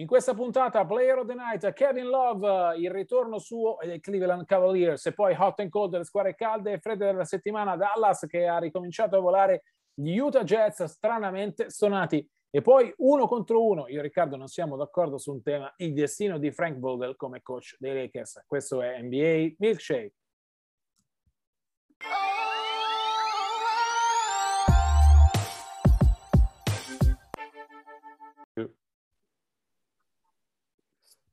[0.00, 5.04] In questa puntata, Player of the Night, Kevin Love, il ritorno suo dei Cleveland Cavaliers,
[5.06, 8.58] e poi Hot and Cold, le squadre calde e fredde della settimana, Dallas che ha
[8.58, 13.88] ricominciato a volare, gli Utah Jets stranamente stonati, e poi uno contro uno.
[13.88, 17.42] Io e Riccardo non siamo d'accordo su un tema, il destino di Frank Vogel come
[17.42, 18.44] coach dei Lakers.
[18.46, 20.14] Questo è NBA Milkshake.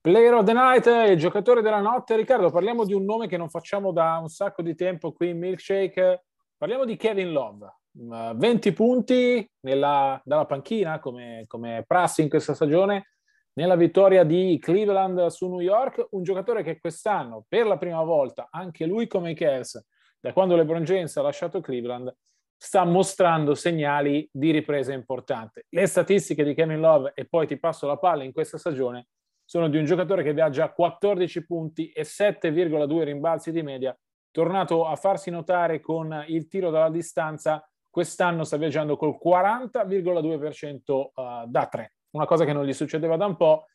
[0.05, 2.15] Player of the Night, il giocatore della notte.
[2.15, 5.39] Riccardo, parliamo di un nome che non facciamo da un sacco di tempo qui in
[5.39, 6.25] Milkshake.
[6.55, 7.73] Parliamo di Kevin Love.
[7.91, 13.13] 20 punti nella, dalla panchina, come, come prassi in questa stagione,
[13.53, 16.05] nella vittoria di Cleveland su New York.
[16.11, 19.83] Un giocatore che quest'anno, per la prima volta, anche lui come i Cavs,
[20.19, 22.15] da quando LeBron James ha lasciato Cleveland,
[22.55, 25.65] sta mostrando segnali di ripresa importante.
[25.67, 29.07] Le statistiche di Kevin Love, e poi ti passo la palla in questa stagione,
[29.45, 33.97] sono di un giocatore che viaggia a 14 punti e 7,2 rimbalzi di media,
[34.31, 41.43] tornato a farsi notare con il tiro dalla distanza, quest'anno sta viaggiando col 40,2% eh,
[41.47, 43.67] da 3, una cosa che non gli succedeva da un po'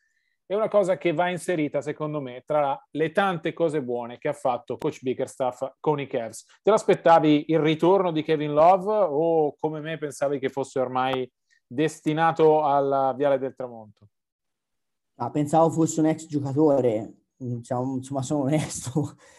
[0.51, 4.33] è una cosa che va inserita, secondo me, tra le tante cose buone che ha
[4.33, 6.45] fatto coach Bickerstaff con i Cavs.
[6.61, 11.31] Te l'aspettavi il ritorno di Kevin Love o come me pensavi che fosse ormai
[11.65, 14.07] destinato al Viale del Tramonto?
[15.23, 19.15] Ah, pensavo fosse un ex giocatore, diciamo, insomma sono onesto.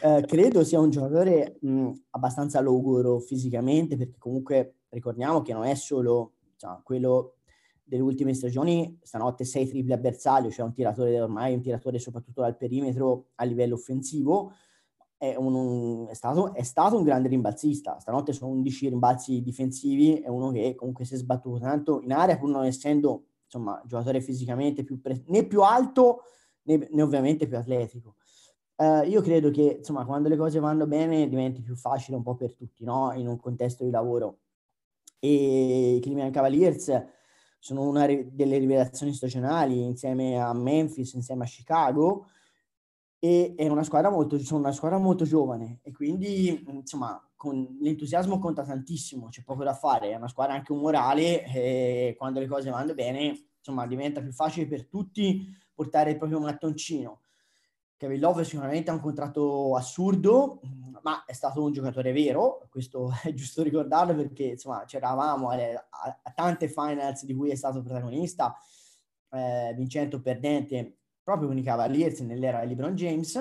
[0.00, 5.74] Eh, credo sia un giocatore mh, abbastanza logoro fisicamente, perché comunque ricordiamo che non è
[5.74, 7.38] solo cioè, quello
[7.82, 12.42] delle ultime stagioni, stanotte sei triple a bersaglio, cioè un tiratore ormai un tiratore soprattutto
[12.42, 14.52] dal perimetro a livello offensivo,
[15.16, 17.98] è, un, un, è, stato, è stato un grande rimbalzista.
[17.98, 22.38] Stanotte sono 11 rimbalzi difensivi, è uno che comunque si è sbattuto tanto in area,
[22.38, 26.24] pur non essendo insomma, giocatore fisicamente più pre- né più alto
[26.62, 28.16] né, né ovviamente più atletico.
[28.76, 32.36] Uh, io credo che insomma, quando le cose vanno bene diventi più facile un po'
[32.36, 33.12] per tutti, no?
[33.14, 34.40] in un contesto di lavoro.
[35.18, 37.04] E i Cleveland Cavaliers
[37.58, 42.28] sono una delle rivelazioni stagionali insieme a Memphis, insieme a Chicago,
[43.18, 48.40] e è una squadra molto, sono una squadra molto giovane e quindi insomma con l'entusiasmo
[48.40, 52.68] conta tantissimo, c'è poco da fare, è una squadra anche umorale e quando le cose
[52.68, 57.20] vanno bene insomma diventa più facile per tutti portare il proprio mattoncino.
[57.96, 60.60] Kevin Love sicuramente ha un contratto assurdo,
[61.02, 66.20] ma è stato un giocatore vero, questo è giusto ricordarlo perché insomma c'eravamo a, a,
[66.24, 68.56] a tante finals di cui è stato protagonista,
[69.30, 73.36] eh, o perdente proprio con i Cavaliers nell'era di LeBron James.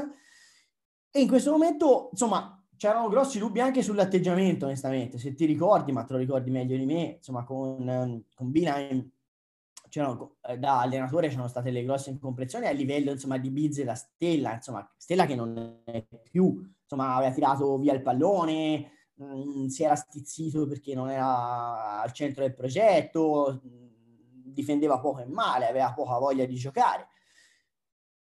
[1.10, 5.18] E in questo momento, insomma, c'erano grossi dubbi anche sull'atteggiamento, onestamente.
[5.18, 9.12] Se ti ricordi, ma te lo ricordi meglio di me, insomma, con, con Binaim,
[9.90, 14.54] eh, da allenatore c'erano state le grosse incomprensioni a livello, insomma, di Bizze da Stella,
[14.54, 19.84] insomma, Stella che non è più, insomma, aveva tirato via il pallone, mh, mm, si
[19.84, 25.68] era stizzito perché non era al centro del progetto, mh, mm, difendeva poco e male,
[25.68, 27.08] aveva poca voglia di giocare.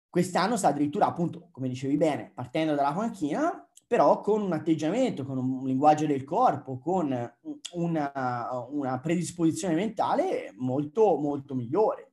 [0.08, 5.38] Quest'anno sta addirittura, appunto, come dicevi bene, partendo dalla panchina, però con un atteggiamento, con
[5.38, 7.34] un linguaggio del corpo, con
[7.72, 12.10] una, una predisposizione mentale molto, molto migliore.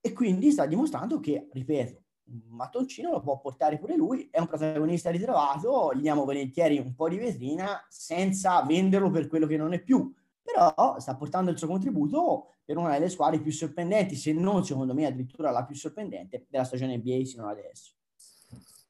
[0.00, 4.46] E quindi sta dimostrando che, ripeto, un mattoncino lo può portare pure lui, è un
[4.46, 9.72] protagonista ritrovato, gli diamo volentieri un po' di vetrina senza venderlo per quello che non
[9.72, 14.32] è più, però sta portando il suo contributo per una delle squadre più sorprendenti, se
[14.32, 17.92] non secondo me addirittura la più sorprendente della stagione NBA sino adesso.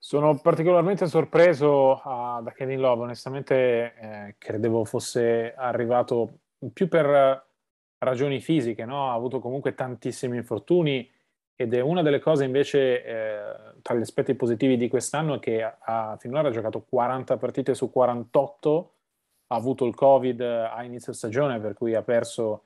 [0.05, 3.55] Sono particolarmente sorpreso uh, da Kevin Love, onestamente
[3.95, 6.41] eh, credevo fosse arrivato
[6.73, 7.47] più per
[7.99, 9.11] ragioni fisiche, no?
[9.11, 11.09] ha avuto comunque tantissimi infortuni
[11.55, 13.43] ed è una delle cose invece eh,
[13.81, 17.89] tra gli aspetti positivi di quest'anno è che ha, finora ha giocato 40 partite su
[17.93, 18.95] 48,
[19.47, 22.65] ha avuto il Covid a inizio stagione, per cui ha perso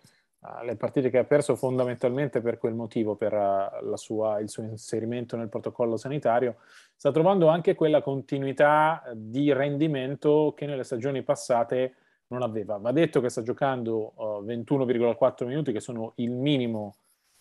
[0.63, 5.37] le partite che ha perso fondamentalmente per quel motivo, per uh, sua, il suo inserimento
[5.37, 6.57] nel protocollo sanitario.
[6.95, 11.95] Sta trovando anche quella continuità di rendimento che nelle stagioni passate
[12.29, 12.77] non aveva.
[12.77, 16.95] Va detto che sta giocando uh, 21,4 minuti, che sono il minimo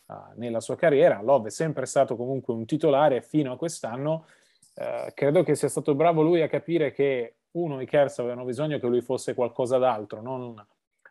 [0.07, 1.21] uh, nella sua carriera.
[1.21, 4.25] Love è sempre stato comunque un titolare fino a quest'anno.
[4.74, 8.80] Uh, credo che sia stato bravo lui a capire che uno, i Cavs avevano bisogno
[8.80, 10.62] che lui fosse qualcosa d'altro, non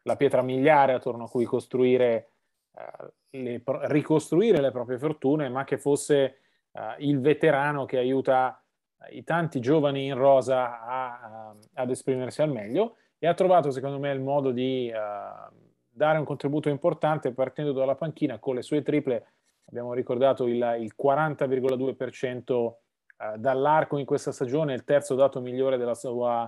[0.04, 2.28] la pietra miliare attorno a cui costruire,
[2.72, 6.38] uh, le, ricostruire le proprie fortune, ma che fosse
[6.98, 8.60] il veterano che aiuta
[9.10, 13.98] i tanti giovani in rosa a, a, ad esprimersi al meglio e ha trovato secondo
[13.98, 15.54] me il modo di uh,
[15.88, 19.32] dare un contributo importante partendo dalla panchina con le sue triple.
[19.66, 22.76] Abbiamo ricordato il, il 40,2% uh,
[23.36, 26.42] dall'arco in questa stagione, il terzo dato migliore della sua,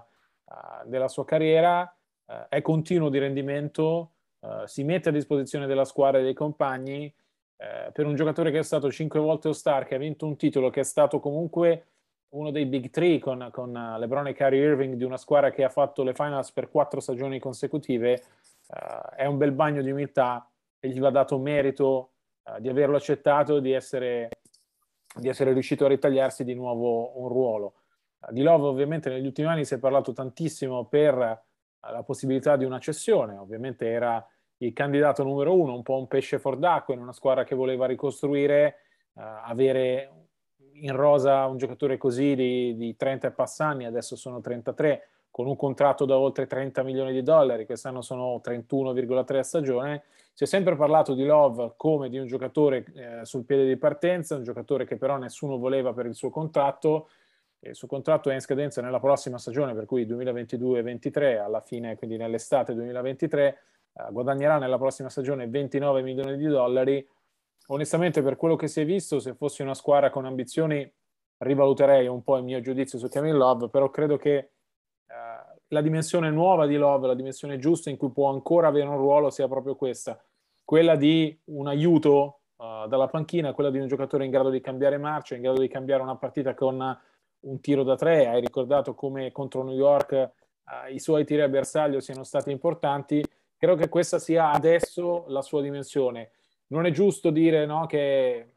[0.44, 1.95] uh, della sua carriera,
[2.26, 4.11] uh, è continuo di rendimento,
[4.67, 7.12] si mette a disposizione della squadra e dei compagni.
[7.56, 10.81] per un giocatore che è stato cinque volte All-Star, che ha vinto un titolo, che
[10.81, 11.87] è stato comunque
[12.31, 15.69] uno dei big three con, con LeBron e Kyrie Irving di una squadra che ha
[15.69, 18.23] fatto le finals per quattro stagioni consecutive,
[18.69, 20.49] uh, è un bel bagno di umiltà
[20.79, 22.11] e gli va dato merito
[22.61, 24.29] di averlo accettato, di essere,
[25.19, 27.75] di essere riuscito a ritagliarsi di nuovo un ruolo.
[28.31, 31.43] Di Love ovviamente negli ultimi anni si è parlato tantissimo per
[31.81, 34.25] la possibilità di una cessione, ovviamente era
[34.58, 37.87] il candidato numero uno, un po' un pesce fuor d'acqua in una squadra che voleva
[37.87, 38.76] ricostruire,
[39.14, 40.26] avere
[40.81, 45.56] in rosa un giocatore così di, di 30 e passanni, adesso sono 33, con un
[45.56, 50.05] contratto da oltre 30 milioni di dollari, quest'anno sono 31,3 a stagione.
[50.32, 54.37] Si è sempre parlato di Love come di un giocatore eh, sul piede di partenza,
[54.37, 57.08] un giocatore che però nessuno voleva per il suo contratto.
[57.61, 62.17] Il suo contratto è in scadenza nella prossima stagione, per cui 2022-23, alla fine, quindi
[62.17, 63.58] nell'estate 2023,
[63.93, 67.06] eh, guadagnerà nella prossima stagione 29 milioni di dollari.
[67.69, 70.88] Onestamente per quello che si è visto, se fossi una squadra con ambizioni,
[71.38, 74.50] rivaluterei un po' il mio giudizio su Kevin Love, però credo che eh,
[75.69, 79.31] la dimensione nuova di Love, la dimensione giusta in cui può ancora avere un ruolo
[79.31, 80.23] sia proprio questa,
[80.64, 84.99] quella di un aiuto uh, dalla panchina, quella di un giocatore in grado di cambiare
[84.99, 86.99] marcia, in grado di cambiare una partita con
[87.46, 88.26] un tiro da tre.
[88.26, 93.25] Hai ricordato come contro New York uh, i suoi tiri a bersaglio siano stati importanti.
[93.56, 96.31] Credo che questa sia adesso la sua dimensione
[96.69, 98.54] non è giusto dire no, che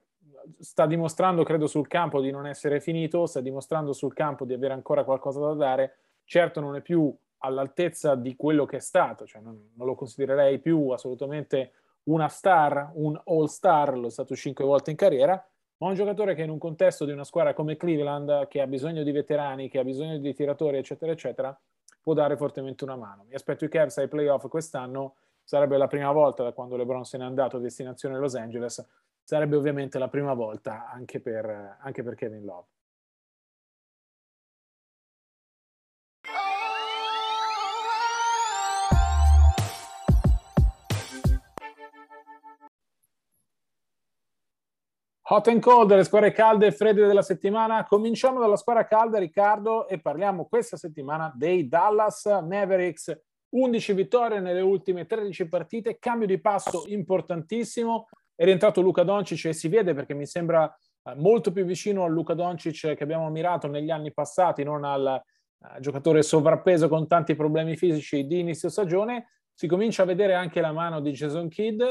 [0.60, 4.74] sta dimostrando, credo, sul campo di non essere finito, sta dimostrando sul campo di avere
[4.74, 5.98] ancora qualcosa da dare.
[6.24, 10.60] Certo non è più all'altezza di quello che è stato, cioè non, non lo considererei
[10.60, 11.72] più assolutamente
[12.04, 15.44] una star, un all star, lo è stato cinque volte in carriera,
[15.80, 19.04] ma un giocatore che in un contesto di una squadra come Cleveland, che ha bisogno
[19.04, 21.58] di veterani, che ha bisogno di tiratori, eccetera, eccetera,
[22.02, 23.26] può dare fortemente una mano.
[23.28, 27.18] Mi aspetto i Cavs ai playoff quest'anno sarebbe la prima volta da quando LeBron se
[27.18, 28.86] n'è andato a destinazione Los Angeles,
[29.24, 32.68] sarebbe ovviamente la prima volta anche per, anche per Kevin Love.
[45.32, 47.86] Hot and cold, le squadre calde e fredde della settimana.
[47.86, 53.16] Cominciamo dalla squadra calda, Riccardo, e parliamo questa settimana dei Dallas Mavericks
[53.50, 58.08] 11 vittorie nelle ultime 13 partite, cambio di passo importantissimo.
[58.34, 60.66] È rientrato Luca Doncic e si vede perché mi sembra
[61.04, 65.22] eh, molto più vicino al Luca Doncic che abbiamo ammirato negli anni passati, non al
[65.60, 69.28] uh, giocatore sovrappeso con tanti problemi fisici di inizio stagione.
[69.54, 71.84] Si comincia a vedere anche la mano di Jason Kidd.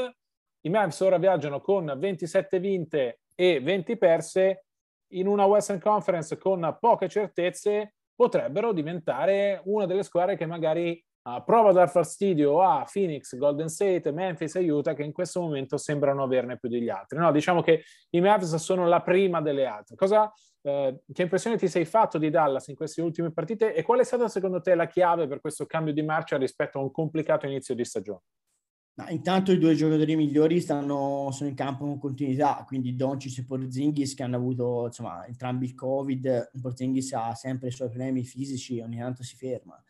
[0.61, 4.65] I Mavs ora viaggiano con 27 vinte e 20 perse
[5.13, 11.43] in una Western Conference con poche certezze potrebbero diventare una delle squadre che magari Uh,
[11.43, 15.75] prova a dar fastidio a Phoenix, Golden State, Memphis e Utah che in questo momento
[15.75, 17.19] sembrano averne più degli altri.
[17.19, 19.97] No, diciamo che i Mavs sono la prima delle altre.
[19.97, 20.31] Cosa,
[20.61, 24.03] eh, che impressione ti sei fatto di Dallas in queste ultime partite e qual è
[24.05, 27.75] stata secondo te la chiave per questo cambio di marcia rispetto a un complicato inizio
[27.75, 28.21] di stagione?
[28.99, 33.45] No, intanto i due giocatori migliori stanno, sono in campo con continuità, quindi Doncic e
[33.45, 38.81] Porzingis che hanno avuto insomma, entrambi il Covid, Porzingis ha sempre i suoi problemi fisici,
[38.81, 39.81] ogni tanto si ferma.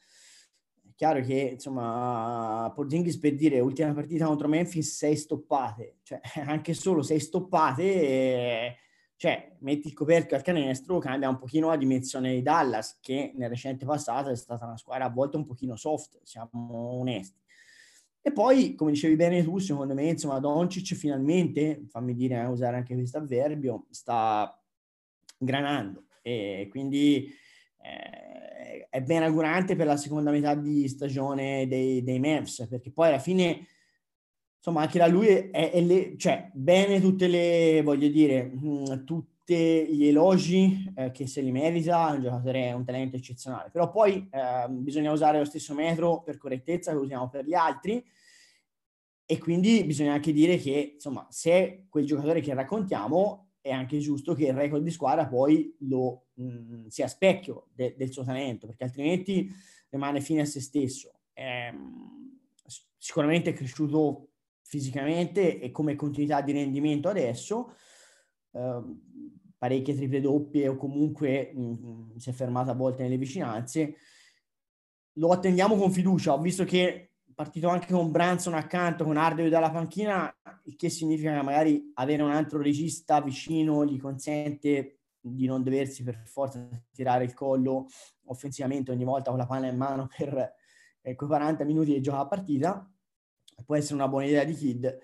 [0.94, 7.02] Chiaro che insomma Porzingis per dire ultima partita contro Memphis sei stoppate cioè anche solo
[7.02, 8.76] sei stoppate e,
[9.16, 13.48] cioè metti il coperchio al canestro cambia un pochino la dimensione di Dallas che nel
[13.48, 17.40] recente passato è stata una squadra a volte un pochino soft siamo onesti
[18.22, 22.94] e poi come dicevi bene tu secondo me insomma Doncic finalmente fammi dire usare anche
[22.94, 24.62] questo avverbio sta
[25.38, 26.06] granando.
[26.22, 27.34] E quindi
[27.82, 33.08] eh, è ben augurante per la seconda metà di stagione dei, dei Mavs perché poi
[33.08, 33.66] alla fine
[34.58, 39.39] insomma anche da lui è, è le, cioè bene tutte le voglio dire mm, tutti
[39.56, 43.90] gli elogi eh, che se li merita, è un giocatore è un talento eccezionale, però
[43.90, 48.04] poi eh, bisogna usare lo stesso metro per correttezza che usiamo per gli altri
[49.26, 54.34] e quindi bisogna anche dire che insomma se quel giocatore che raccontiamo è anche giusto
[54.34, 58.66] che il record di squadra poi lo mh, mm, sia specchio de, del suo talento,
[58.66, 59.52] perché altrimenti
[59.90, 61.20] rimane fine a se stesso.
[61.34, 61.74] Eh,
[62.98, 64.30] sicuramente è cresciuto
[64.62, 67.76] fisicamente e come continuità di rendimento adesso,
[68.52, 68.82] eh,
[69.60, 73.96] parecchie triple doppie o comunque mh, mm, si è fermato a volte nelle vicinanze.
[75.14, 76.34] Lo attendiamo con fiducia.
[76.34, 80.90] Ho visto che è partito anche con Branson accanto, con Ardew dalla panchina, il che
[80.90, 86.66] significa che magari avere un altro regista vicino gli consente di non doversi per forza
[86.94, 87.88] tirare il collo
[88.28, 90.54] offensivamente ogni volta con la palla in mano per
[91.02, 92.90] eh, 40 minuti di gioco a partita.
[93.66, 95.00] Può essere una buona idea di Kid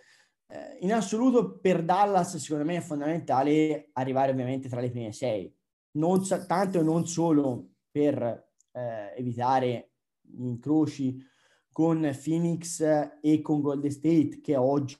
[0.47, 5.53] eh, in assoluto per Dallas secondo me è fondamentale arrivare ovviamente tra le prime sei,
[5.91, 11.23] non tanto e non solo per eh, evitare gli incroci
[11.71, 12.81] con Phoenix
[13.21, 14.97] e con Golden State che oggi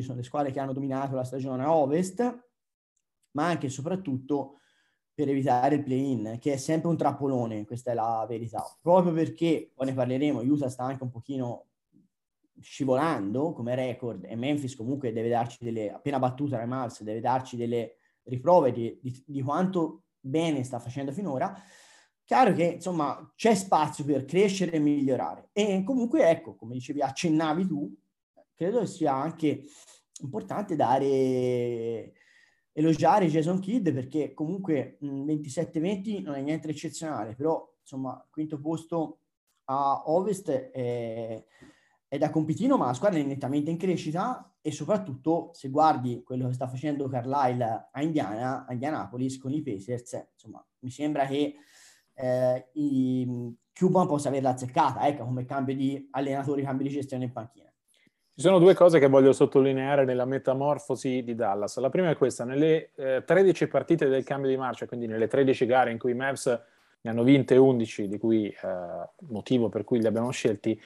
[0.00, 2.20] sono le squadre che hanno dominato la stagione a ovest,
[3.32, 4.58] ma anche e soprattutto
[5.14, 8.62] per evitare il play-in, che è sempre un trappolone, questa è la verità.
[8.80, 11.68] Proprio perché, poi ne parleremo, Utah sta anche un pochino
[12.60, 17.56] scivolando come record e Memphis comunque deve darci delle, appena battuta la Mavs, deve darci
[17.56, 21.54] delle riprove di, di, di, quanto bene sta facendo finora,
[22.24, 25.50] chiaro che insomma c'è spazio per crescere e migliorare.
[25.52, 27.94] E comunque ecco, come dicevi, accennavi tu,
[28.54, 29.64] credo sia anche
[30.22, 32.12] importante dare
[32.72, 39.20] elogiare Jason Kidd perché comunque 27-20 non è niente eccezionale, però insomma quinto posto
[39.64, 41.44] a Ovest è
[42.08, 46.46] è da compitino, ma la squadra è nettamente in crescita e soprattutto se guardi quello
[46.46, 51.56] che sta facendo Carlisle a Indiana, a Indianapolis con i Pacers, insomma, mi sembra che
[52.14, 57.32] eh, i, Cuban possa averla azzeccata, ecco, come cambio di allenatori, cambio di gestione in
[57.32, 57.70] panchina.
[58.34, 61.78] Ci sono due cose che voglio sottolineare nella metamorfosi di Dallas.
[61.78, 65.66] La prima è questa, nelle eh, 13 partite del cambio di marcia, quindi nelle 13
[65.66, 68.56] gare in cui i Mavs ne hanno vinte 11, di cui eh,
[69.28, 70.78] motivo per cui li abbiamo scelti,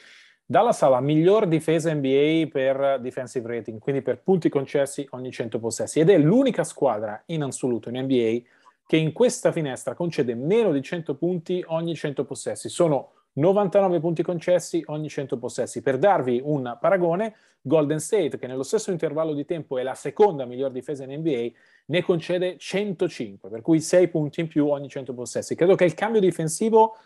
[0.50, 5.60] Dallas ha la miglior difesa NBA per defensive rating, quindi per punti concessi ogni 100
[5.60, 8.40] possessi, ed è l'unica squadra in assoluto in NBA
[8.84, 12.68] che in questa finestra concede meno di 100 punti ogni 100 possessi.
[12.68, 15.82] Sono 99 punti concessi ogni 100 possessi.
[15.82, 20.46] Per darvi un paragone, Golden State, che nello stesso intervallo di tempo è la seconda
[20.46, 21.50] miglior difesa in NBA,
[21.86, 25.54] ne concede 105, per cui 6 punti in più ogni 100 possessi.
[25.54, 26.96] Credo che il cambio difensivo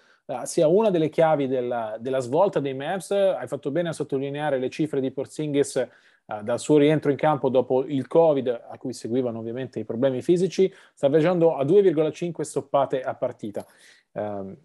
[0.45, 3.11] sia una delle chiavi della, della, svolta dei Mavs.
[3.11, 5.87] Hai fatto bene a sottolineare le cifre di Porzingis
[6.27, 10.23] uh, dal suo rientro in campo dopo il Covid, a cui seguivano ovviamente i problemi
[10.23, 13.67] fisici, sta viaggiando a 2,5 stoppate a partita.
[14.13, 14.57] Um,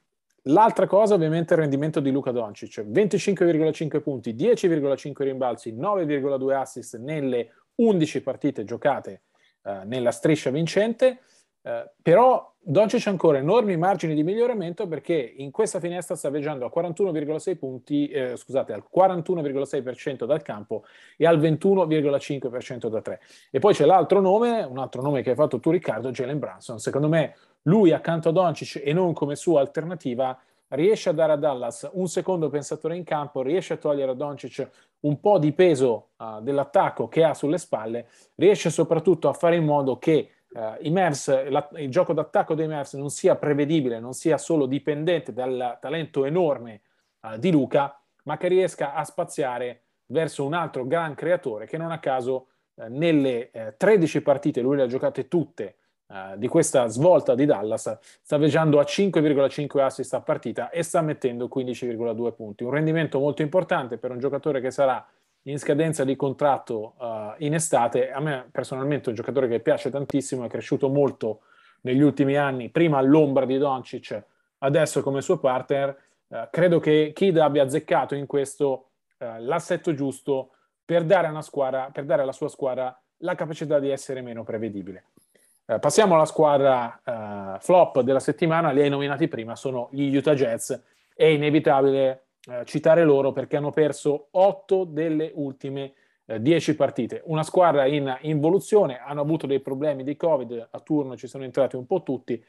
[0.44, 6.98] L'altra cosa ovviamente è il rendimento di Luca Doncic, 25,5 punti, 10,5 rimbalzi, 9,2 assist
[6.98, 9.24] nelle 11 partite giocate
[9.64, 11.20] uh, nella striscia vincente.
[11.62, 16.72] Eh, però Doncic ancora enormi margini di miglioramento perché in questa finestra sta viaggiando a
[16.76, 20.84] 41,6 punti, eh, scusate, al 41,6% dal campo
[21.18, 23.22] e al 21,5% da 3.
[23.50, 26.80] E poi c'è l'altro nome, un altro nome che hai fatto tu Riccardo, Jalen Branson.
[26.80, 30.38] Secondo me lui accanto a Doncic e non come sua alternativa
[30.70, 34.70] riesce a dare a Dallas un secondo pensatore in campo, riesce a togliere a Doncic
[35.02, 39.64] un po' di peso uh, dell'attacco che ha sulle spalle, riesce soprattutto a fare in
[39.64, 44.14] modo che uh, i Mavs, la, il gioco d'attacco dei Mavs non sia prevedibile, non
[44.14, 46.82] sia solo dipendente dal talento enorme
[47.22, 51.92] uh, di Luca, ma che riesca a spaziare verso un altro gran creatore che non
[51.92, 55.76] a caso uh, nelle 13 partite, lui le ha giocate tutte,
[56.38, 61.48] di questa svolta di Dallas, sta viaggiando a 5,5 assist a partita e sta mettendo
[61.48, 62.64] 15,2 punti.
[62.64, 65.08] Un rendimento molto importante per un giocatore che sarà
[65.50, 68.12] in scadenza di contratto uh, in estate.
[68.12, 71.42] A me personalmente è un giocatore che piace tantissimo, è cresciuto molto
[71.82, 74.24] negli ultimi anni, prima all'ombra di Doncic,
[74.60, 75.98] adesso come suo partner.
[76.28, 80.52] Uh, credo che Kid abbia azzeccato in questo uh, l'assetto giusto
[80.86, 85.04] per dare, squadra, per dare alla sua squadra la capacità di essere meno prevedibile.
[85.80, 90.74] passiamo alla squadra flop della settimana, li hai nominati prima, sono gli Utah Jazz.
[91.14, 95.94] È inevitabile eh, citare loro perché hanno perso otto delle ultime
[96.38, 97.22] 10 partite.
[97.26, 101.76] Una squadra in involuzione, hanno avuto dei problemi di Covid, a turno ci sono entrati
[101.76, 102.44] un po' tutti.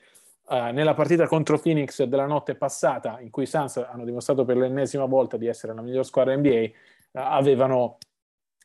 [0.50, 4.56] Uh, nella partita contro Phoenix della notte passata, in cui i Suns hanno dimostrato per
[4.56, 6.70] l'ennesima volta di essere la miglior squadra NBA, uh,
[7.12, 7.98] avevano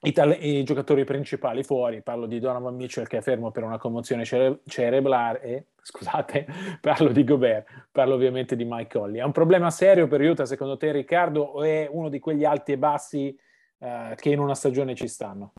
[0.02, 3.78] i, tale- i, giocatori principali fuori, parlo di Donovan Mitchell che è fermo per una
[3.78, 6.46] commozione cere- cerebrale, eh, scusate,
[6.82, 9.20] parlo di Gobert, parlo ovviamente di Mike Colli.
[9.20, 12.74] È un problema serio per Utah secondo te Riccardo o è uno di quegli alti
[12.74, 13.38] e bassi
[13.80, 15.54] eh, che in una stagione ci stanno?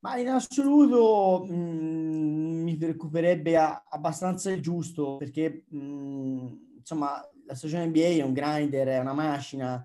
[0.00, 6.48] Ma in assoluto mh, mm, mi preoccuperebbe a- abbastanza il giusto perché mh, mm,
[6.78, 9.84] insomma la stagione NBA è un grinder, è una macchina.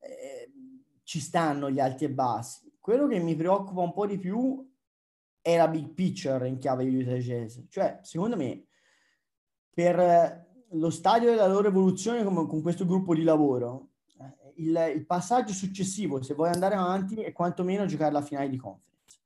[0.00, 0.51] Eh,
[1.12, 2.74] ci stanno gli alti e bassi.
[2.80, 4.66] Quello che mi preoccupa un po' di più
[5.42, 7.58] è la big picture in chiave Jazz.
[7.68, 8.64] Cioè, secondo me,
[9.68, 15.04] per lo stadio della loro evoluzione come, con questo gruppo di lavoro, eh, il, il,
[15.04, 19.20] passaggio successivo, se vuoi andare avanti, è quantomeno giocare la finale di conference.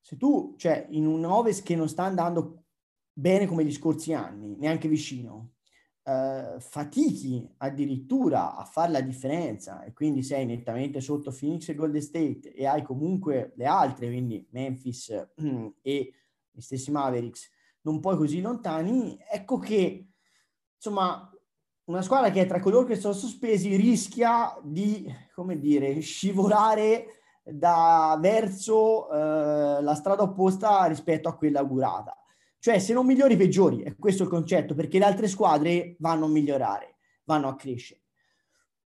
[0.00, 2.62] Se tu, cioè, in un Ovest che non sta andando
[3.12, 5.50] bene come gli scorsi anni, neanche vicino,
[6.08, 12.00] eh, fatichi addirittura a fare la differenza e quindi sei nettamente sotto Phoenix e Golden
[12.00, 15.10] State e hai comunque le altre, quindi Memphis
[15.82, 16.12] e
[16.50, 17.50] gli stessi Mavericks,
[17.82, 20.08] non poi così lontani, ecco che
[20.74, 21.30] insomma
[21.84, 28.16] una squadra che è tra coloro che sono sospesi rischia di, come dire, scivolare da
[28.20, 32.16] verso eh, la strada opposta rispetto a quella augurata.
[32.60, 33.82] Cioè, se non migliori, peggiori.
[33.82, 38.02] È questo il concetto, perché le altre squadre vanno a migliorare, vanno a crescere.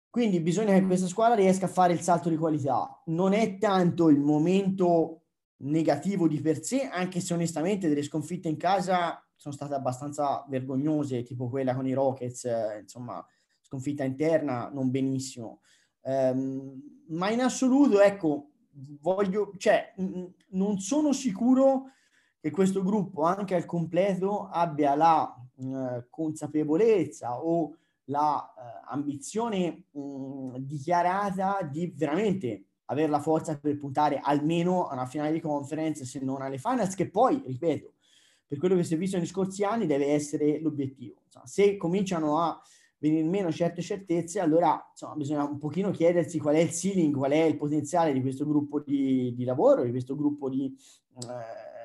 [0.10, 3.02] Quindi bisogna che questa squadra riesca a fare il salto di qualità.
[3.06, 5.22] Non è tanto il momento
[5.62, 11.24] negativo di per sé, anche se onestamente delle sconfitte in casa sono state abbastanza vergognose,
[11.24, 13.26] tipo quella con i Rockets, eh, insomma,
[13.62, 15.62] sconfitta interna non benissimo.
[16.02, 18.52] Um, ma in assoluto, ecco,
[19.00, 21.92] voglio, cioè, n- non sono sicuro
[22.42, 30.58] che questo gruppo anche al completo abbia la eh, consapevolezza o la eh, ambizione mh,
[30.58, 36.20] dichiarata di veramente avere la forza per puntare almeno a una finale di conference se
[36.20, 37.94] non alle finals che poi, ripeto,
[38.48, 41.22] per quello che si è visto negli scorsi anni deve essere l'obiettivo.
[41.26, 42.60] Insomma, se cominciano a
[42.98, 47.32] venire meno certe certezze, allora insomma, bisogna un pochino chiedersi qual è il ceiling, qual
[47.32, 50.76] è il potenziale di questo gruppo di, di lavoro, di questo gruppo di...
[51.16, 51.80] Eh,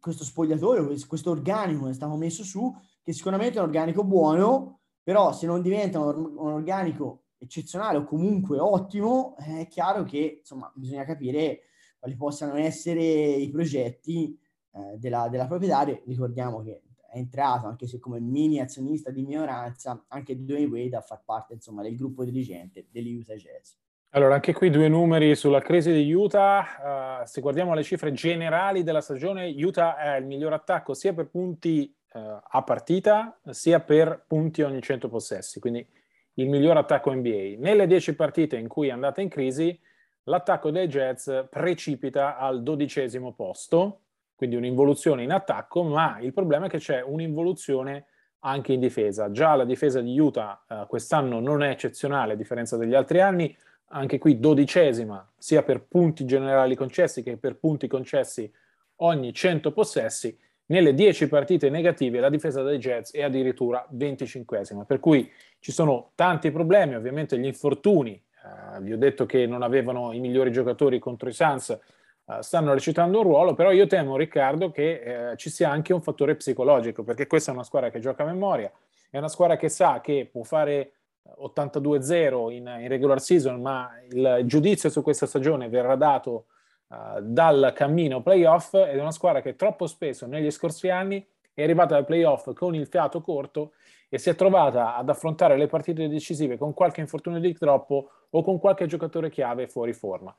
[0.00, 5.32] questo spogliatoio, questo organico che stavo messo su, che sicuramente è un organico buono, però
[5.32, 11.04] se non diventa un, un organico eccezionale o comunque ottimo, è chiaro che insomma bisogna
[11.04, 11.62] capire
[11.98, 14.38] quali possano essere i progetti
[14.72, 16.00] eh, della, della proprietaria.
[16.06, 21.00] Ricordiamo che è entrato, anche se come mini azionista di minoranza, anche Dwayne Wade a
[21.00, 23.72] far parte insomma, del gruppo dirigente degli Utah Jazz.
[24.12, 27.20] Allora, anche qui due numeri sulla crisi di Utah.
[27.22, 31.28] Uh, se guardiamo le cifre generali della stagione, Utah è il miglior attacco sia per
[31.28, 35.86] punti uh, a partita, sia per punti ogni 100 possessi, quindi
[36.34, 37.54] il miglior attacco NBA.
[37.58, 39.78] Nelle 10 partite in cui è andata in crisi,
[40.24, 44.00] l'attacco dei Jets precipita al dodicesimo posto,
[44.34, 48.06] quindi un'involuzione in attacco, ma il problema è che c'è un'involuzione
[48.40, 49.30] anche in difesa.
[49.30, 53.56] Già la difesa di Utah uh, quest'anno non è eccezionale a differenza degli altri anni,
[53.92, 58.50] anche qui dodicesima, sia per punti generali concessi che per punti concessi
[58.96, 60.36] ogni 100 possessi.
[60.66, 66.12] Nelle 10 partite negative la difesa dei Jets è addirittura 25esima, per cui ci sono
[66.14, 71.00] tanti problemi, ovviamente gli infortuni, eh, vi ho detto che non avevano i migliori giocatori
[71.00, 71.78] contro i Suns, eh,
[72.40, 76.36] stanno recitando un ruolo, però io temo Riccardo che eh, ci sia anche un fattore
[76.36, 78.70] psicologico, perché questa è una squadra che gioca a memoria,
[79.10, 80.92] è una squadra che sa che può fare
[81.42, 86.46] 82-0 in, in, regular season, ma il giudizio su questa stagione verrà dato
[86.88, 91.62] uh, dal cammino playoff ed è una squadra che troppo spesso negli scorsi anni è
[91.62, 93.72] arrivata ai playoff con il fiato corto
[94.08, 98.42] e si è trovata ad affrontare le partite decisive con qualche infortunio di troppo o
[98.42, 100.34] con qualche giocatore chiave fuori forma.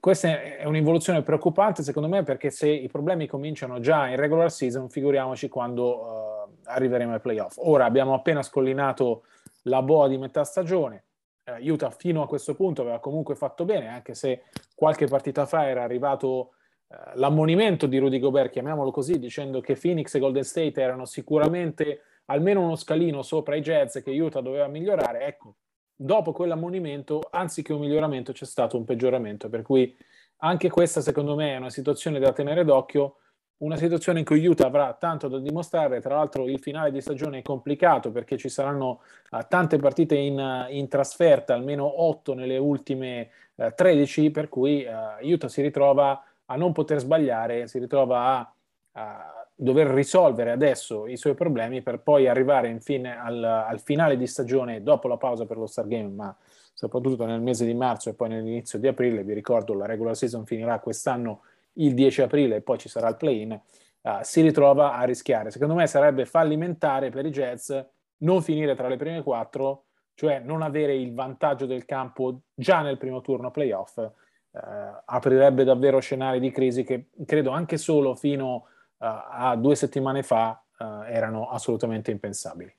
[0.00, 0.28] Questa
[0.58, 5.48] è un'involuzione preoccupante secondo me perché se i problemi cominciano già in regular season, figuriamoci
[5.48, 7.56] quando uh, arriveremo ai playoff.
[7.58, 9.24] Ora abbiamo appena scollinato
[9.64, 11.04] la boa di metà stagione.
[11.44, 15.68] Eh, Utah fino a questo punto aveva comunque fatto bene, anche se qualche partita fa
[15.68, 16.52] era arrivato
[16.88, 22.00] eh, l'ammonimento di Rudy Gobert, chiamiamolo così, dicendo che Phoenix e Golden State erano sicuramente
[22.26, 25.26] almeno uno scalino sopra i Jazz che Utah doveva migliorare.
[25.26, 25.56] Ecco,
[25.94, 29.94] dopo quell'ammonimento, anziché un miglioramento, c'è stato un peggioramento, per cui
[30.38, 33.16] anche questa secondo me è una situazione da tenere d'occhio
[33.64, 37.38] una situazione in cui Utah avrà tanto da dimostrare, tra l'altro il finale di stagione
[37.38, 39.00] è complicato perché ci saranno
[39.30, 44.82] uh, tante partite in, uh, in, trasferta, almeno otto nelle ultime eh, 13, per cui
[44.82, 44.92] eh,
[45.32, 48.54] Utah si ritrova a non poter sbagliare, si ritrova a,
[48.92, 54.26] a, dover risolvere adesso i suoi problemi per poi arrivare infine al, al finale di
[54.26, 56.36] stagione dopo la pausa per lo Star Game, ma
[56.72, 59.22] soprattutto nel mese di marzo e poi nell'inizio di aprile.
[59.22, 61.42] Vi ricordo la regular season finirà quest'anno
[61.74, 63.60] il 10 aprile e poi ci sarà il play-in.
[64.02, 65.50] Uh, si ritrova a rischiare.
[65.50, 67.86] Secondo me sarebbe fallimentare per i Jets
[68.18, 69.84] non finire tra le prime quattro,
[70.14, 73.96] cioè non avere il vantaggio del campo già nel primo turno playoff.
[73.96, 74.60] Uh,
[75.04, 78.64] aprirebbe davvero scenari di crisi che credo anche solo fino uh,
[78.98, 82.70] a due settimane fa erano assolutamente impensabili.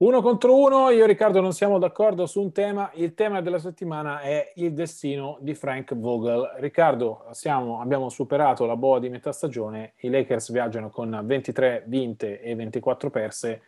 [0.00, 2.88] Uno contro uno, io e Riccardo non siamo d'accordo su un tema.
[2.94, 6.52] Il tema della settimana è il destino di Frank Vogel.
[6.58, 9.94] Riccardo, siamo, abbiamo superato la boa di metà stagione.
[10.02, 13.62] I Lakers viaggiano con 23 vinte e 24 perse.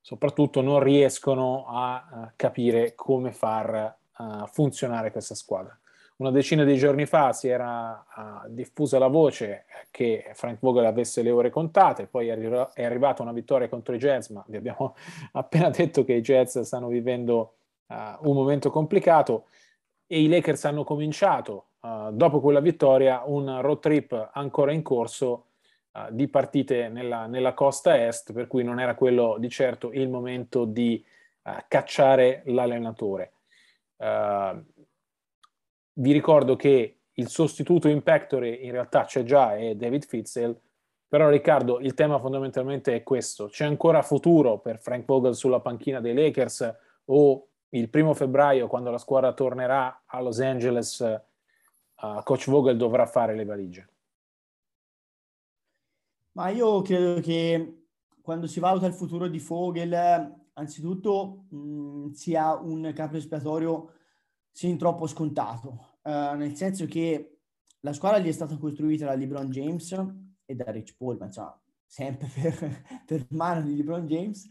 [0.00, 5.77] Soprattutto non riescono a capire come far uh, funzionare questa squadra
[6.18, 11.22] una decina di giorni fa si era uh, diffusa la voce che Frank Vogel avesse
[11.22, 14.56] le ore contate, poi è, arri- è, arrivata una vittoria contro i Jets, ma vi
[14.56, 14.96] abbiamo
[15.32, 17.54] appena detto che i Jets stanno vivendo
[17.86, 19.46] uh, un momento complicato
[20.06, 25.44] e i Lakers hanno cominciato, uh, dopo quella vittoria, un road trip ancora in corso
[26.10, 30.64] di partite nella, nella, costa est, per cui non era quello di certo il momento
[30.64, 31.04] di
[31.66, 33.32] cacciare l'allenatore.
[33.96, 34.62] Uh,
[35.98, 40.58] vi ricordo che il sostituto in pectore in realtà c'è già, è David Fitzel,
[41.08, 43.46] però Riccardo, il tema fondamentalmente è questo.
[43.46, 48.90] C'è ancora futuro per Frank Vogel sulla panchina dei Lakers o il primo febbraio, quando
[48.90, 53.88] la squadra tornerà a Los Angeles, uh, Coach Vogel dovrà fare le valigie?
[56.32, 57.86] Ma io credo che
[58.22, 63.92] quando si valuta il futuro di Vogel, anzitutto mh, sia un capo espiatorio
[64.50, 67.38] sin troppo scontato, uh, nel senso che
[67.80, 69.92] la squadra gli è stata costruita da LeBron James
[70.44, 74.48] e da Rich Paul, ma insomma, sempre per, per mano di LeBron James,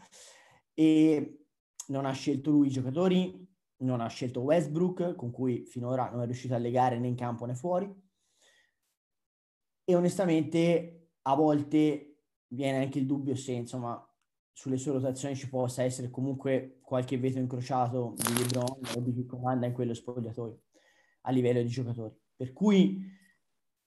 [0.73, 1.45] e
[1.87, 3.45] non ha scelto lui i giocatori,
[3.79, 7.45] non ha scelto Westbrook, con cui finora non è riuscito a legare né in campo
[7.45, 7.93] né fuori,
[9.83, 14.01] e onestamente a volte viene anche il dubbio se, insomma,
[14.51, 19.25] sulle sue rotazioni ci possa essere comunque qualche veto incrociato di LeBron o di chi
[19.25, 20.61] comanda in quello spogliatoio
[21.27, 22.15] a livello di giocatori.
[22.35, 23.03] Per cui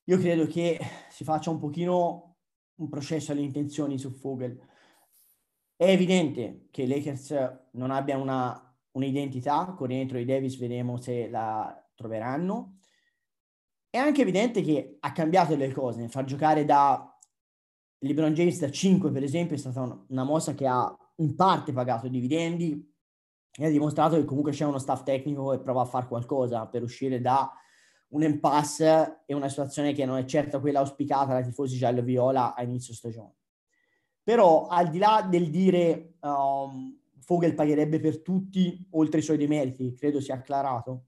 [0.05, 0.79] io credo che
[1.11, 2.37] si faccia un pochino
[2.76, 4.59] un processo alle intenzioni su Fogel.
[5.76, 11.90] È evidente che Lakers non abbiano una, un'identità, con dentro i Davis vedremo se la
[11.94, 12.79] troveranno.
[13.88, 17.18] È anche evidente che ha cambiato delle cose, far giocare da
[18.03, 22.09] LeBron James da 5 per esempio è stata una mossa che ha in parte pagato
[22.09, 22.89] dividendi
[23.57, 26.83] e ha dimostrato che comunque c'è uno staff tecnico che prova a fare qualcosa per
[26.83, 27.53] uscire da
[28.09, 32.63] un impasse e una situazione che non è certo quella auspicata dai tifosi giallo-viola a
[32.63, 33.37] inizio stagione.
[34.23, 39.95] Però al di là del dire um, Fogel pagherebbe per tutti oltre i suoi demeriti,
[39.95, 41.07] credo sia acclarato,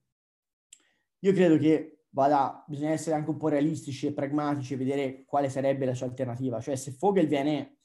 [1.20, 5.48] io credo che vada, bisogna essere anche un po' realistici e pragmatici e vedere quale
[5.48, 6.60] sarebbe la sua alternativa.
[6.60, 7.78] Cioè, se Fogel viene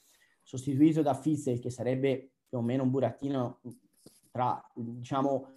[0.44, 3.62] sostituito da Fitzel, che sarebbe più o meno un burattino
[4.38, 5.48] tra, diciamo,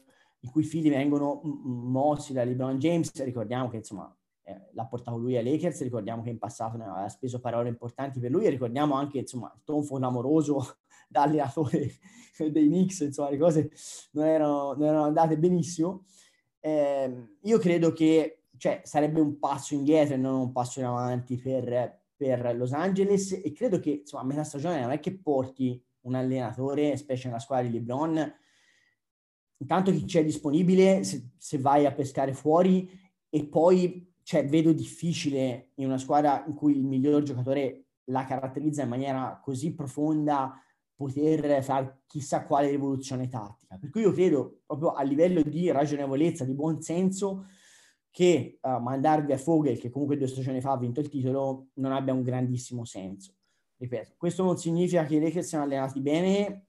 [0.41, 4.15] i cui figli vengono mossi da LeBron James, ricordiamo che insomma
[4.45, 8.21] eh, l'ha portato lui ai Lakers, ricordiamo che in passato ne aveva speso parole importanti
[8.21, 11.93] per lui e ricordiamo anche insomma il tonfo amoroso da allenatore
[12.51, 13.71] dei Knicks, insomma le cose
[14.13, 16.05] non erano, non erano andate benissimo.
[16.59, 21.37] Eh, io credo che cioè sarebbe un passo indietro e non un passo in avanti
[21.37, 25.83] per, per Los Angeles e credo che insomma a metà stagione non è che porti
[26.03, 28.35] un allenatore, specie nella squadra di LeBron,
[29.61, 32.91] intanto chi c'è disponibile se, se vai a pescare fuori
[33.29, 38.83] e poi cioè, vedo difficile in una squadra in cui il miglior giocatore la caratterizza
[38.83, 40.53] in maniera così profonda
[40.95, 43.79] poter fare chissà quale rivoluzione tattica.
[43.79, 47.47] Per cui io credo proprio a livello di ragionevolezza, di buon senso,
[48.11, 51.93] che uh, mandarvi a Fogel, che comunque due stagioni fa ha vinto il titolo, non
[51.93, 53.35] abbia un grandissimo senso.
[53.79, 56.67] Ripeto, questo non significa che i Lakers siano allenati bene,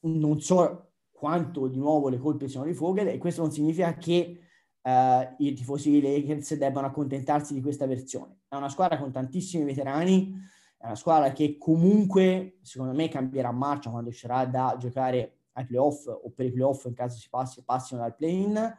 [0.00, 0.87] non so
[1.18, 4.40] quanto di nuovo le colpe siano di Fogel, e questo non significa che
[4.80, 4.90] uh,
[5.38, 8.40] i tifosi dei Lakers debbano accontentarsi di questa versione.
[8.48, 10.32] È una squadra con tantissimi veterani,
[10.78, 16.06] è una squadra che comunque, secondo me, cambierà marcia quando uscirà da giocare ai playoff
[16.06, 18.76] o per i playoff in caso si passi, passino dal play-in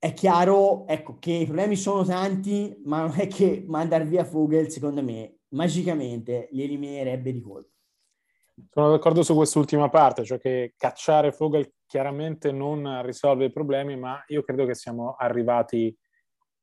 [0.00, 4.70] è chiaro ecco, che i problemi sono tanti, ma non è che mandare via Fogel,
[4.70, 7.79] secondo me, magicamente li eliminerebbe di colpo.
[8.70, 14.22] Sono d'accordo su quest'ultima parte, cioè che cacciare Fogel chiaramente non risolve i problemi, ma
[14.28, 15.96] io credo che siamo arrivati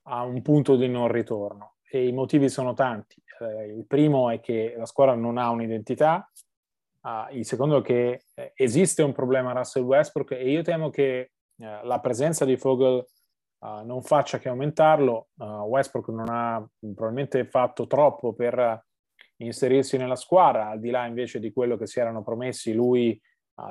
[0.10, 3.21] a un punto di non ritorno e i motivi sono tanti.
[3.39, 6.29] Eh, il primo è che la squadra non ha un'identità,
[7.01, 10.89] uh, il secondo è che eh, esiste un problema a Russell Westbrook e io temo
[10.89, 11.31] che eh,
[11.83, 13.05] la presenza di Fogel
[13.60, 15.29] uh, non faccia che aumentarlo.
[15.36, 18.86] Uh, Westbrook non ha probabilmente fatto troppo per
[19.38, 23.19] inserirsi nella squadra, al di là invece di quello che si erano promessi lui,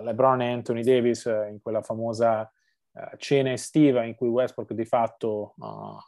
[0.02, 2.50] LeBron e Anthony Davis eh, in quella famosa
[3.18, 5.54] cena estiva in cui Westbrook di fatto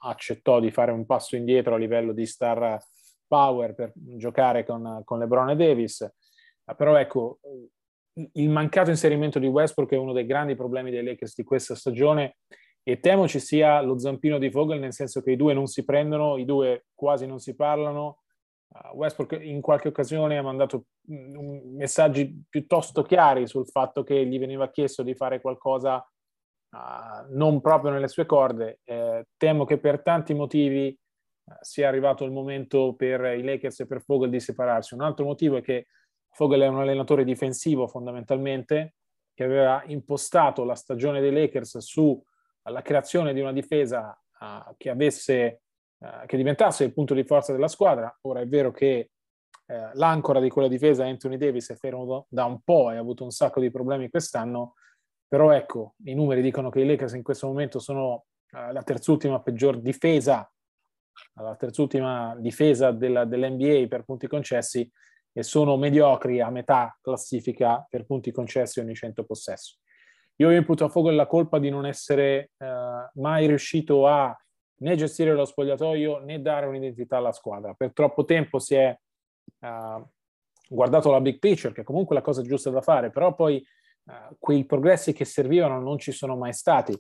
[0.03, 2.79] accettò di fare un passo indietro a livello di star
[3.27, 6.11] power per giocare con, con LeBron e Davis.
[6.77, 7.41] Però ecco,
[8.33, 12.39] il mancato inserimento di Westbrook è uno dei grandi problemi dei Lakers di questa stagione
[12.83, 15.85] e temo ci sia lo zampino di Vogel, nel senso che i due non si
[15.85, 18.21] prendono, i due quasi non si parlano.
[18.71, 24.39] Uh, Westbrook in qualche occasione ha mandato um, messaggi piuttosto chiari sul fatto che gli
[24.39, 28.81] veniva chiesto di fare qualcosa uh, non proprio nelle sue corde.
[28.85, 30.89] Eh, temo che per tanti motivi
[31.45, 34.95] uh, sia arrivato il momento per i Lakers e per Vogel di separarsi.
[34.95, 35.87] Un altro motivo è che
[36.31, 38.97] Fogel è un allenatore difensivo fondamentalmente,
[39.33, 45.63] che aveva impostato la stagione dei Lakers sulla creazione di una difesa uh, che, avesse,
[45.99, 48.15] uh, che diventasse il punto di forza della squadra.
[48.23, 49.11] Ora è vero che
[49.67, 53.25] uh, l'ancora di quella difesa, Anthony Davis, è fermo da un po' e ha avuto
[53.25, 54.75] un sacco di problemi quest'anno,
[55.27, 59.79] però ecco, i numeri dicono che i Lakers in questo momento sono la terzultima peggior
[59.79, 60.51] difesa,
[61.35, 64.91] la terzultima difesa della, dell'NBA per punti concessi,
[65.39, 69.77] e sono mediocri a metà classifica per punti concessi ogni 100 possesso.
[70.37, 74.37] Io imputo a Fogel la colpa di non essere eh, mai riuscito a
[74.79, 77.75] né gestire lo spogliatoio né dare un'identità alla squadra.
[77.75, 78.97] Per troppo tempo si è
[79.61, 80.05] eh,
[80.69, 84.37] guardato la big picture, che è comunque la cosa giusta da fare, però poi eh,
[84.39, 86.97] quei progressi che servivano non ci sono mai stati.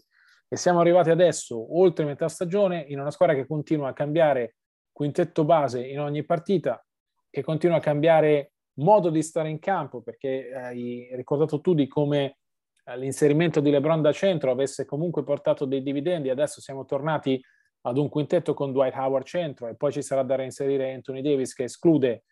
[0.50, 4.56] E siamo arrivati adesso, oltre metà stagione, in una squadra che continua a cambiare
[4.92, 6.82] quintetto base in ogni partita,
[7.30, 12.38] che continua a cambiare modo di stare in campo, perché hai ricordato tu di come
[12.84, 17.40] eh, l'inserimento di LeBron da centro avesse comunque portato dei dividendi, adesso siamo tornati
[17.82, 21.54] ad un quintetto con Dwight Howard centro e poi ci sarà da reinserire Anthony Davis
[21.54, 22.24] che esclude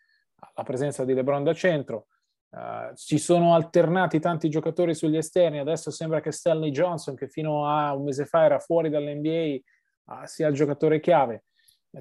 [0.55, 2.07] la presenza di LeBron da centro.
[2.49, 7.67] Uh, ci sono alternati tanti giocatori sugli esterni, adesso sembra che Stanley Johnson, che fino
[7.67, 9.57] a un mese fa era fuori dall'NBA,
[10.13, 11.43] uh, sia il giocatore chiave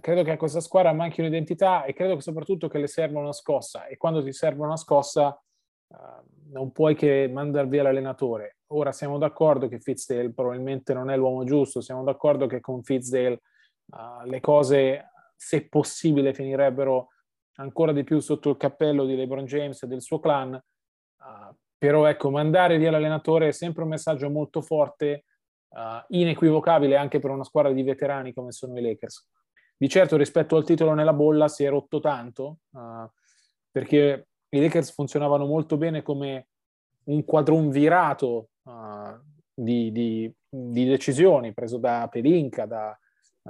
[0.01, 3.33] credo che a questa squadra manchi un'identità e credo che soprattutto che le serva una
[3.33, 5.97] scossa e quando ti serve una scossa uh,
[6.51, 8.56] non puoi che mandare via l'allenatore.
[8.71, 13.41] Ora siamo d'accordo che Fitzdale probabilmente non è l'uomo giusto, siamo d'accordo che con Fitzdale
[13.87, 17.11] uh, le cose, se possibile, finirebbero
[17.59, 22.07] ancora di più sotto il cappello di LeBron James e del suo clan, uh, però
[22.07, 25.25] ecco, mandare via l'allenatore è sempre un messaggio molto forte,
[26.09, 29.29] inequivocabile anche per una squadra di veterani come sono i Lakers.
[29.77, 33.07] Di certo rispetto al titolo nella bolla si è rotto tanto, uh,
[33.71, 36.49] perché i Lakers funzionavano molto bene come
[37.05, 39.19] un quadrumvirato uh,
[39.53, 42.67] di, di, di, decisioni preso da Pelinka.
[42.67, 42.99] Da,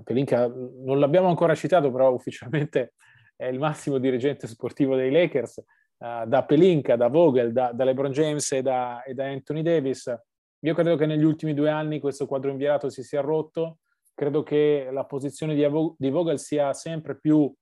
[0.03, 2.95] Pelinka non l'abbiamo ancora citato, però ufficialmente
[3.37, 5.57] è il massimo dirigente sportivo dei Lakers,
[5.99, 10.13] uh, da Pelinka, da Vogel, da, da LeBron James e da, e da Anthony Davis.
[10.61, 13.79] Io credo che negli ultimi due anni questo quadrumvirato si sia rotto
[14.17, 15.65] credo che la posizione di,
[15.99, 17.53] di Vogel sia sempre più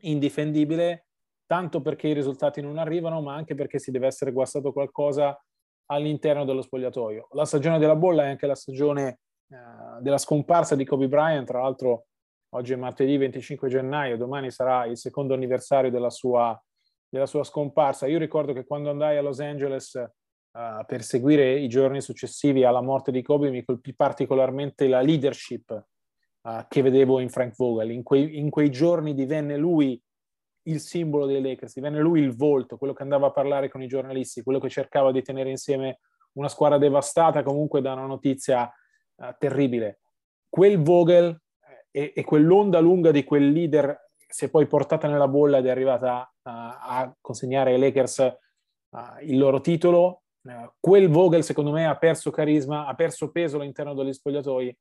[0.00, 1.06] indifendibile,
[1.46, 5.40] tanto perché i risultati non arrivano, ma anche perché si deve essere guastato qualcosa
[5.86, 7.28] all'interno dello spogliatoio.
[7.32, 11.62] La stagione della bolla è anche la stagione eh, della scomparsa di Kobe Bryant, tra
[11.62, 12.06] l'altro
[12.50, 16.60] oggi è martedì 25 gennaio, domani sarà il secondo anniversario della sua,
[17.08, 18.06] della sua scomparsa.
[18.06, 22.82] Io ricordo che quando andai a Los Angeles uh, per seguire i giorni successivi alla
[22.82, 25.84] morte di Kobe mi colpì particolarmente la leadership
[26.42, 27.90] uh, che vedevo in Frank Vogel.
[27.90, 30.00] In quei, in quei giorni divenne lui
[30.66, 33.86] il simbolo dei Lakers, divenne lui il volto, quello che andava a parlare con i
[33.86, 36.00] giornalisti, quello che cercava di tenere insieme
[36.32, 38.70] una squadra devastata comunque da una notizia
[39.16, 40.00] uh, terribile.
[40.48, 41.40] Quel Vogel
[41.90, 45.70] e, e, quell'onda lunga di quel leader si è poi portata nella bolla ed è
[45.70, 48.18] arrivata uh, a consegnare ai Lakers
[48.90, 53.56] uh, il loro titolo eh, quel Vogel secondo me ha perso carisma, ha perso peso
[53.56, 54.76] all'interno degli spogliatoi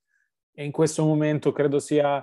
[0.53, 2.17] e in questo momento credo sia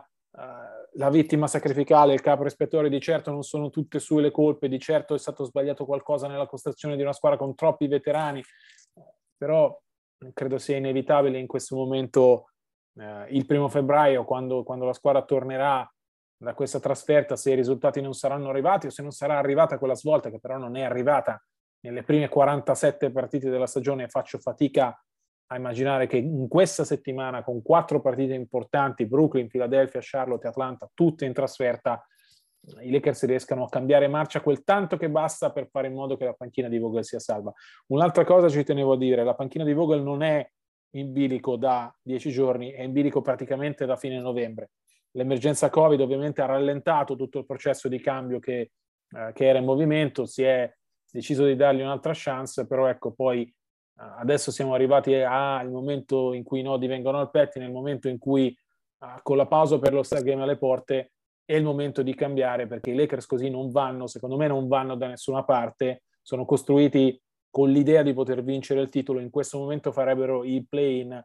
[0.94, 4.78] la vittima sacrificale, il capo espiatorio, di certo non sono tutte sue le colpe, di
[4.78, 8.42] certo è stato sbagliato qualcosa nella costruzione di una squadra con troppi veterani,
[9.36, 9.78] però
[10.32, 12.50] credo sia inevitabile in questo momento
[12.98, 15.90] eh, il primo febbraio, quando, quando la squadra tornerà
[16.36, 19.94] da questa trasferta, se i risultati non saranno arrivati o se non sarà arrivata quella
[19.94, 21.42] svolta, che però non è arrivata
[21.80, 24.96] nelle prime 47 partite della stagione, faccio fatica
[25.46, 31.24] a immaginare che in questa settimana, con quattro partite importanti, Brooklyn, Philadelphia, Charlotte, Atlanta, tutte
[31.24, 32.04] in trasferta,
[32.80, 36.24] i Lakers riescano a cambiare marcia quel tanto che basta per fare in modo che
[36.24, 37.52] la panchina di Vogel sia salva.
[37.88, 40.48] Un'altra cosa ci tenevo a dire, la panchina di Vogel non è
[40.94, 44.70] in bilico da dieci giorni, è in bilico praticamente da fine novembre.
[45.12, 48.70] L'emergenza Covid ovviamente ha rallentato tutto il processo di cambio che,
[49.08, 50.72] eh, che era in movimento, si è
[51.10, 53.52] deciso di dargli un'altra chance, però ecco poi
[54.18, 58.18] adesso siamo arrivati al momento in cui i nodi vengono al pettine, nel momento in
[58.18, 61.12] cui eh, con la pausa per lo Star Game alle porte
[61.44, 64.96] è il momento di cambiare perché i Lakers così non vanno, secondo me non vanno
[64.96, 69.92] da nessuna parte, sono costruiti con l'idea di poter vincere il titolo, in questo momento
[69.92, 71.22] farebbero il play-in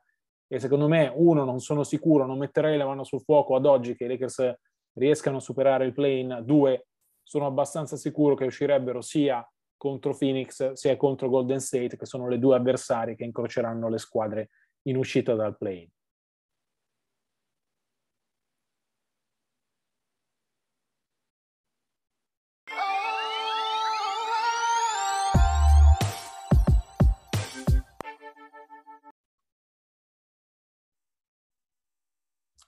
[0.49, 3.95] e secondo me, uno, non sono sicuro, non metterei la mano sul fuoco ad oggi
[3.95, 4.53] che i Lakers
[4.93, 6.87] riescano a superare il play-in, due,
[7.21, 9.45] sono abbastanza sicuro che uscirebbero sia
[9.77, 14.49] contro Phoenix sia contro Golden State, che sono le due avversarie che incroceranno le squadre
[14.83, 15.89] in uscita dal play-in.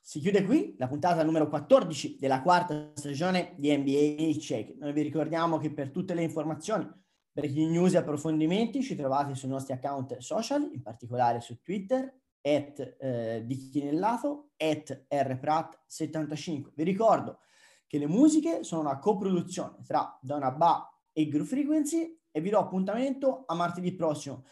[0.09, 4.75] Si chiude qui la puntata numero 14 della quarta stagione di NBA Milkshake.
[4.79, 6.89] Noi vi ricordiamo che per tutte le informazioni,
[7.31, 12.97] breaking news e approfondimenti ci trovate sui nostri account social, in particolare su Twitter, at
[12.99, 16.71] eh, Dicchinellato, at rprat75.
[16.73, 17.39] Vi ricordo
[17.87, 22.59] che le musiche sono una coproduzione tra Donna Ba e Groove Frequency e vi do
[22.59, 24.45] appuntamento a martedì prossimo.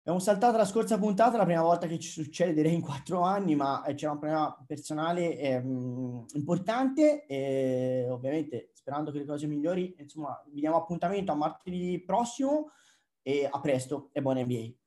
[0.00, 3.56] Abbiamo saltato la scorsa puntata, la prima volta che ci succede, direi in quattro anni,
[3.56, 5.56] ma c'era un problema personale eh,
[6.34, 12.70] importante e ovviamente sperando che le cose migliori, insomma, vi diamo appuntamento a martedì prossimo
[13.20, 14.85] e a presto e buona NBA.